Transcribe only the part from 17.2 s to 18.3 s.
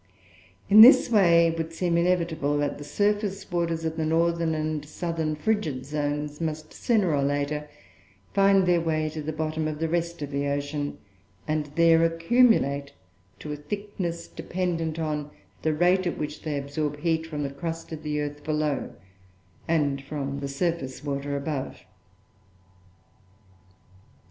from the crust of the